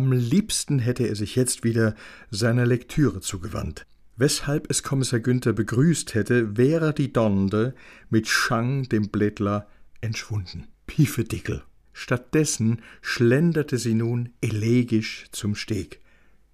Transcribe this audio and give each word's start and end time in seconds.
Am 0.00 0.12
liebsten 0.12 0.78
hätte 0.78 1.06
er 1.06 1.14
sich 1.14 1.36
jetzt 1.36 1.62
wieder 1.62 1.94
seiner 2.30 2.64
Lektüre 2.64 3.20
zugewandt. 3.20 3.84
Weshalb 4.16 4.70
es 4.70 4.82
Kommissar 4.82 5.20
Günther 5.20 5.52
begrüßt 5.52 6.14
hätte, 6.14 6.56
wäre 6.56 6.94
die 6.94 7.12
Donde 7.12 7.74
mit 8.08 8.26
Schang 8.26 8.84
dem 8.84 9.10
Blättler 9.10 9.68
entschwunden. 10.00 10.68
Piefedickel. 10.86 11.64
Stattdessen 11.92 12.80
schlenderte 13.02 13.76
sie 13.76 13.92
nun 13.92 14.30
elegisch 14.40 15.26
zum 15.32 15.54
Steg. 15.54 16.00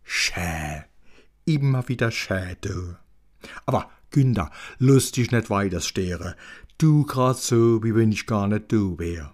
Schä, 0.03 0.83
immer 1.45 1.89
wieder 1.89 2.11
schä, 2.11 2.57
du. 2.61 2.97
Aber 3.65 3.93
Günther, 4.11 4.51
lustig 4.81 5.31
nicht 5.31 5.51
weiter 5.51 5.81
stere. 5.81 6.35
Du 6.79 7.05
grad 7.05 7.39
so, 7.39 7.81
wie 7.85 7.95
wenn 7.95 8.11
ich 8.11 8.27
gar 8.27 8.49
nicht 8.49 8.73
du 8.73 8.99
wär. 8.99 9.33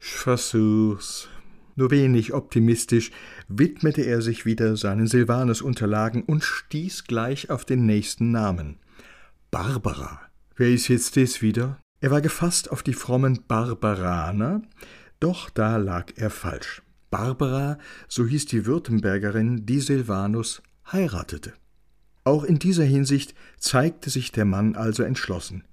Ich 0.00 0.08
versuch's. 0.10 1.28
Nur 1.74 1.90
wenig 1.90 2.34
optimistisch 2.34 3.10
widmete 3.48 4.02
er 4.02 4.20
sich 4.20 4.44
wieder 4.44 4.76
seinen 4.76 5.06
Silvanus-Unterlagen 5.06 6.22
und 6.22 6.44
stieß 6.44 7.04
gleich 7.04 7.50
auf 7.50 7.64
den 7.64 7.86
nächsten 7.86 8.30
Namen. 8.30 8.78
Barbara. 9.50 10.20
Wer 10.56 10.70
ist 10.70 10.88
jetzt 10.88 11.16
das 11.16 11.40
wieder? 11.40 11.78
Er 12.00 12.10
war 12.10 12.20
gefasst 12.20 12.70
auf 12.70 12.82
die 12.82 12.92
frommen 12.92 13.44
Barbaraner, 13.46 14.62
doch 15.20 15.50
da 15.50 15.76
lag 15.76 16.12
er 16.16 16.30
falsch. 16.30 16.82
Barbara, 17.10 17.78
so 18.08 18.26
hieß 18.26 18.46
die 18.46 18.66
Württembergerin, 18.66 19.66
die 19.66 19.80
Silvanus 19.80 20.62
heiratete. 20.90 21.52
Auch 22.24 22.44
in 22.44 22.58
dieser 22.58 22.84
Hinsicht 22.84 23.34
zeigte 23.58 24.10
sich 24.10 24.32
der 24.32 24.44
Mann 24.44 24.74
also 24.76 25.02
entschlossen. 25.02 25.64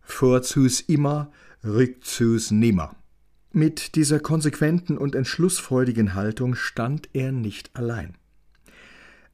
Vorzus 0.00 0.80
immer, 0.80 1.30
rückzus 1.64 2.50
nimmer. 2.50 2.96
Mit 3.52 3.94
dieser 3.94 4.20
konsequenten 4.20 4.98
und 4.98 5.14
entschlussfreudigen 5.14 6.14
Haltung 6.14 6.54
stand 6.54 7.08
er 7.14 7.32
nicht 7.32 7.70
allein. 7.74 8.14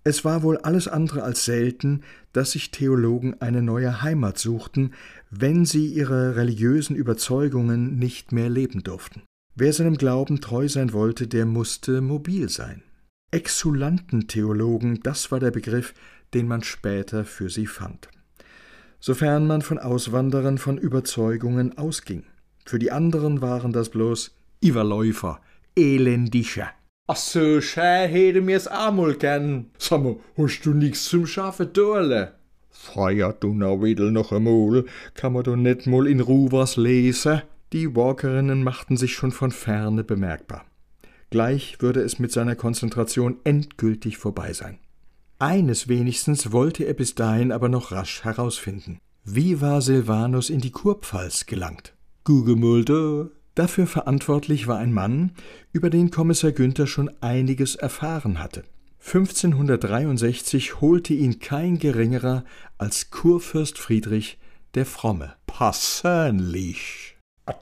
Es 0.04 0.24
war 0.24 0.42
wohl 0.42 0.58
alles 0.58 0.86
andere 0.86 1.22
als 1.22 1.46
selten, 1.46 2.02
dass 2.32 2.52
sich 2.52 2.70
Theologen 2.70 3.40
eine 3.40 3.62
neue 3.62 4.02
Heimat 4.02 4.38
suchten, 4.38 4.92
wenn 5.30 5.64
sie 5.64 5.86
ihre 5.86 6.36
religiösen 6.36 6.94
Überzeugungen 6.94 7.98
nicht 7.98 8.30
mehr 8.30 8.50
leben 8.50 8.82
durften. 8.84 9.22
Wer 9.56 9.72
seinem 9.72 9.96
Glauben 9.96 10.40
treu 10.40 10.68
sein 10.68 10.92
wollte, 10.92 11.26
der 11.26 11.46
musste 11.46 12.00
mobil 12.00 12.50
sein. 12.50 12.82
Exulanten-Theologen, 13.30 15.00
das 15.02 15.32
war 15.32 15.40
der 15.40 15.50
Begriff, 15.50 15.94
den 16.34 16.46
man 16.46 16.62
später 16.62 17.24
für 17.24 17.48
sie 17.48 17.66
fand. 17.66 18.08
Sofern 19.00 19.46
man 19.46 19.62
von 19.62 19.78
Auswanderern 19.78 20.58
von 20.58 20.76
Überzeugungen 20.76 21.78
ausging. 21.78 22.24
Für 22.64 22.78
die 22.78 22.90
anderen 22.90 23.40
waren 23.42 23.72
das 23.72 23.90
bloß 23.90 24.34
Iverläufer, 24.62 25.40
Elendischer. 25.76 26.70
Ach 27.06 27.16
so, 27.16 27.60
schä 27.60 28.08
hätte 28.08 28.40
mir's 28.40 28.66
amol 28.66 29.16
gern. 29.16 29.66
Sag 29.78 30.02
mal, 30.02 30.16
hast 30.38 30.64
du 30.64 30.72
nix 30.72 31.04
zum 31.04 31.26
Schafe 31.26 31.66
dorle? 31.66 32.34
Feier 32.70 33.34
du 33.34 33.52
na 33.54 33.82
wieder 33.82 34.10
noch 34.10 34.32
einmal, 34.32 34.84
kann 35.14 35.34
man 35.34 35.44
doch 35.44 35.56
nicht 35.56 35.86
mal 35.86 36.06
in 36.06 36.20
Ruhe 36.20 36.52
was 36.52 36.76
lesen? 36.76 37.42
Die 37.74 37.94
Walkerinnen 37.94 38.62
machten 38.62 38.96
sich 38.96 39.14
schon 39.14 39.32
von 39.32 39.50
ferne 39.50 40.02
bemerkbar. 40.02 40.64
Gleich 41.30 41.76
würde 41.80 42.00
es 42.00 42.18
mit 42.18 42.32
seiner 42.32 42.56
Konzentration 42.56 43.38
endgültig 43.44 44.16
vorbei 44.16 44.52
sein. 44.52 44.78
Eines 45.38 45.88
wenigstens 45.88 46.52
wollte 46.52 46.84
er 46.84 46.94
bis 46.94 47.14
dahin 47.14 47.52
aber 47.52 47.68
noch 47.68 47.92
rasch 47.92 48.24
herausfinden. 48.24 48.98
Wie 49.24 49.60
war 49.60 49.82
Silvanus 49.82 50.48
in 50.48 50.60
die 50.60 50.70
Kurpfalz 50.70 51.46
gelangt? 51.46 51.93
Gugemulde. 52.24 53.30
Dafür 53.54 53.86
verantwortlich 53.86 54.66
war 54.66 54.78
ein 54.78 54.92
Mann, 54.92 55.32
über 55.72 55.90
den 55.90 56.10
Kommissar 56.10 56.52
Günther 56.52 56.86
schon 56.86 57.10
einiges 57.20 57.76
erfahren 57.76 58.40
hatte. 58.42 58.64
1563 59.06 60.80
holte 60.80 61.12
ihn 61.12 61.38
kein 61.38 61.78
geringerer 61.78 62.44
als 62.78 63.10
Kurfürst 63.10 63.78
Friedrich 63.78 64.38
der 64.74 64.86
Fromme. 64.86 65.34
Persönlich. 65.46 67.16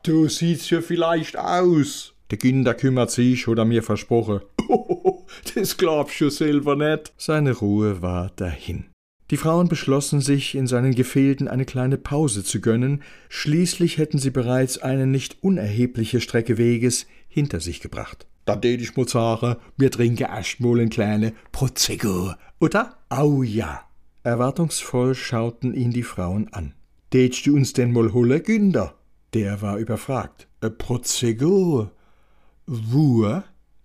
Du 0.04 0.28
siehst 0.28 0.70
ja 0.70 0.81
vielleicht 0.81 1.37
aus. 1.37 2.14
Der 2.31 2.38
Günther 2.38 2.75
kümmert 2.75 3.10
sich, 3.10 3.48
oder 3.48 3.64
mir 3.64 3.82
versprochen. 3.82 4.41
Oh, 4.69 5.26
das 5.54 5.76
glaubst 5.76 6.20
du 6.20 6.31
selber 6.31 6.76
nicht. 6.76 7.12
Seine 7.19 7.53
Ruhe 7.53 8.00
war 8.00 8.31
dahin. 8.37 8.91
Die 9.32 9.38
Frauen 9.38 9.66
beschlossen 9.66 10.20
sich, 10.20 10.54
in 10.54 10.66
seinen 10.66 10.94
Gefilden 10.94 11.48
eine 11.48 11.65
kleine 11.65 11.97
Pause 11.97 12.44
zu 12.44 12.60
gönnen, 12.60 13.03
schließlich 13.31 13.97
hätten 13.97 14.19
sie 14.19 14.28
bereits 14.28 14.76
eine 14.76 15.06
nicht 15.06 15.43
unerhebliche 15.43 16.20
Strecke 16.20 16.59
Weges 16.59 17.06
hinter 17.28 17.59
sich 17.59 17.81
gebracht. 17.81 18.26
Da 18.44 18.56
tät 18.56 18.82
ich 18.82 18.94
mal 18.94 19.09
sagen, 19.09 19.56
wir 19.78 19.91
trinken 19.91 20.26
ein 20.26 20.91
kleine 20.91 21.32
Prosecco, 21.50 22.34
oder? 22.60 22.98
Au 23.09 23.43
ja. 23.43 23.81
Erwartungsvoll 24.22 25.15
schauten 25.15 25.72
ihn 25.72 25.93
die 25.93 26.03
Frauen 26.03 26.53
an. 26.53 26.75
Tätst 27.09 27.47
du 27.47 27.56
uns 27.56 27.72
denn 27.72 27.91
mal 27.91 28.12
holen, 28.12 28.43
Günder? 28.43 28.97
Der 29.32 29.62
war 29.62 29.78
überfragt. 29.78 30.47
Äh, 30.60 30.69
Prosecco? 30.69 31.91
Wo? 32.66 33.43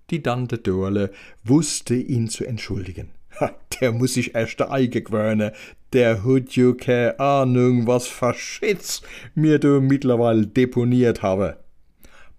Die 0.10 0.22
Tante 0.22 0.58
Dorle 0.58 1.14
wusste 1.46 1.96
ihn 1.96 2.28
zu 2.28 2.46
entschuldigen. 2.46 3.12
Der 3.80 3.92
muss 3.92 4.14
sich 4.14 4.36
erst 4.36 4.60
der 4.60 4.72
Eige 4.72 5.02
gewöhnen. 5.02 5.52
Der 5.94 6.24
hat 6.24 6.52
jo 6.52 6.74
keine 6.74 7.20
Ahnung, 7.20 7.88
was 7.88 8.08
verschitz 8.08 9.02
mir 9.36 9.60
du 9.60 9.80
mittlerweile 9.80 10.48
deponiert 10.48 11.22
habe. 11.22 11.58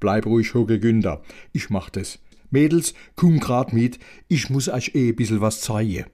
Bleib 0.01 0.27
ruhig, 0.27 0.55
Hucke 0.55 0.79
Günder. 0.79 1.23
Ich 1.53 1.71
mach 1.71 1.91
das. 1.91 2.19
Mädels, 2.51 2.95
komm 3.17 3.41
grad 3.41 3.73
mit. 3.73 3.99
Ich 4.29 4.51
muss 4.51 4.69
euch 4.69 4.95
eh 4.95 5.13
bissel 5.13 5.41
was 5.41 5.61
zeigen. 5.61 6.07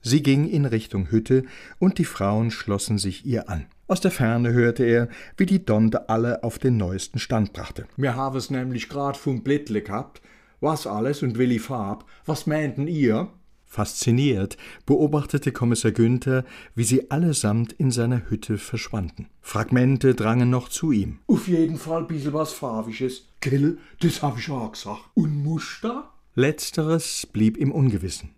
Sie 0.00 0.22
ging 0.22 0.48
in 0.48 0.64
Richtung 0.64 1.10
Hütte 1.10 1.44
und 1.78 1.98
die 1.98 2.04
Frauen 2.04 2.50
schlossen 2.50 2.98
sich 2.98 3.24
ihr 3.24 3.48
an. 3.48 3.66
Aus 3.86 4.00
der 4.00 4.10
Ferne 4.10 4.52
hörte 4.52 4.84
er, 4.84 5.08
wie 5.36 5.46
die 5.46 5.64
Donde 5.64 6.08
alle 6.08 6.42
auf 6.42 6.58
den 6.58 6.76
neuesten 6.76 7.18
Stand 7.18 7.52
brachte. 7.52 7.86
Wir 7.96 8.16
haben 8.16 8.36
es 8.36 8.50
nämlich 8.50 8.88
grad 8.88 9.16
vom 9.16 9.42
Blättle 9.42 9.82
gehabt. 9.82 10.20
Was 10.60 10.86
alles 10.86 11.22
und 11.22 11.38
welche 11.38 11.60
Farb? 11.60 12.04
Was 12.24 12.46
meinten 12.46 12.86
ihr? 12.86 13.28
Fasziniert 13.72 14.58
beobachtete 14.84 15.50
Kommissar 15.50 15.92
Günther, 15.92 16.44
wie 16.74 16.84
sie 16.84 17.10
allesamt 17.10 17.72
in 17.72 17.90
seiner 17.90 18.28
Hütte 18.28 18.58
verschwanden. 18.58 19.28
Fragmente 19.40 20.14
drangen 20.14 20.50
noch 20.50 20.68
zu 20.68 20.92
ihm. 20.92 21.20
Auf 21.26 21.48
jeden 21.48 21.78
Fall 21.78 22.04
bissel 22.04 22.34
was 22.34 22.52
Farbiges. 22.52 23.28
Gell, 23.40 23.78
das 24.00 24.22
hab 24.22 24.38
ich 24.38 24.50
auch 24.50 24.72
gesagt. 24.72 25.00
Und 25.14 25.42
Muster? 25.42 26.12
Letzteres 26.34 27.26
blieb 27.32 27.56
im 27.56 27.72
Ungewissen. 27.72 28.28